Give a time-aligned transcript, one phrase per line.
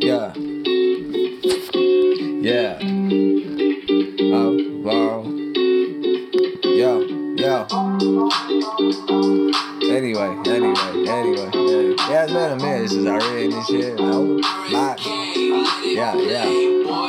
[0.00, 0.32] Yeah.
[2.40, 2.78] Yeah.
[4.32, 5.24] Oh, wow.
[6.62, 7.00] Yo,
[7.34, 7.66] yo.
[9.90, 10.74] Anyway, anyway,
[11.08, 11.94] anyway, anyway.
[12.08, 13.98] Yeah, it's been a minute since I read this shit.
[13.98, 14.38] No,
[14.68, 14.96] yeah,
[16.14, 16.14] yeah,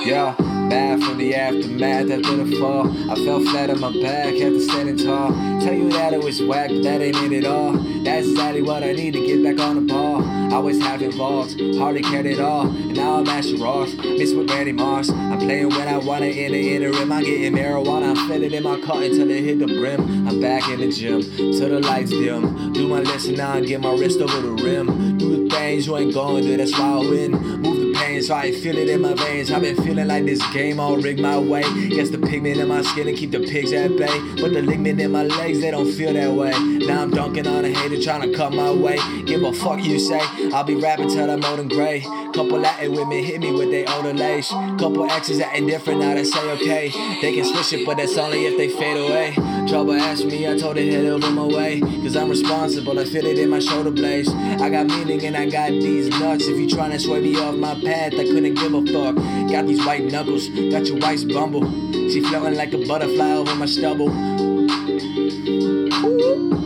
[0.06, 0.45] yeah.
[0.70, 2.88] Bad from the aftermath after the fall.
[3.12, 5.32] I fell flat on my back after standing tall.
[5.62, 7.74] Tell you that it was whack, but that ain't it at all.
[8.04, 10.24] That's exactly what I need to get back on the ball.
[10.24, 12.68] I always have involved, hardly cared at all.
[12.68, 15.09] And now I'm Asher Ross, miss with Randy Moss.
[15.09, 17.12] I'm playing when I wanna in the interim.
[17.12, 20.28] I'm getting marijuana, I'm feeling in my car until it hit the brim.
[20.28, 22.73] I'm back in the gym, till the lights dim.
[22.73, 25.18] Do my lesson now and get my wrist over the rim.
[25.18, 27.32] Do the things you ain't going to, that's why I win.
[27.32, 27.84] Move
[28.26, 29.52] so I feel it in my veins.
[29.52, 31.62] I've been feeling like this game all rigged my way.
[31.90, 34.20] Guess the pigment in my skin and keep the pigs at bay.
[34.42, 36.52] But the ligament in my legs, they don't feel that way.
[36.88, 38.98] Now I'm dunking on a hater trying to cut my way.
[39.26, 40.22] Give a fuck you say.
[40.54, 42.02] I'll be rapping till I'm old and gray.
[42.36, 44.50] Couple Latin women hit me with their older lace.
[44.50, 46.89] Couple exes acting different, now they say okay.
[47.22, 49.34] They can switch it, but that's only if they fade away.
[49.70, 51.80] Trouble asked me, I told her head over my way.
[51.80, 54.30] Cause I'm responsible, I feel it in my shoulder blades.
[54.30, 56.48] I got meaning and I got these nuts.
[56.48, 59.16] If you trying to sway me off my path, I couldn't give a fuck.
[59.52, 61.66] Got these white knuckles, got your wife's bumble.
[62.11, 64.09] She floating like a butterfly over my stubble.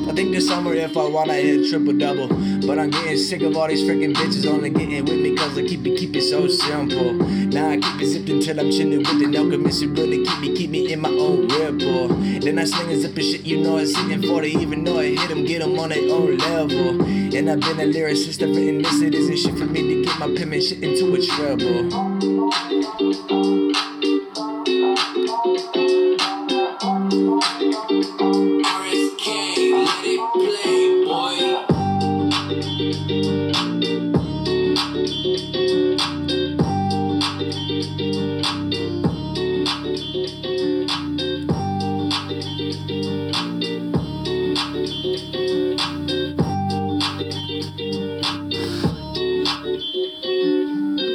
[0.10, 2.28] I think this summer if I want I hit triple double.
[2.68, 5.64] But I'm getting sick of all these freaking bitches only getting with me cause I
[5.64, 7.14] keep it keep it so simple.
[7.14, 9.82] Now I keep it zipped until I'm chilling with the alchemist.
[9.82, 12.10] It really keep me keep me in my own ripple.
[12.42, 15.16] Then I sling a zip and shit, you know it's hitting 40, even though I
[15.16, 17.02] hit them, get them on their own level.
[17.02, 20.20] And I've been a lyricist, I've written this, it isn't shit for me to get
[20.20, 21.90] my penmanship into a treble.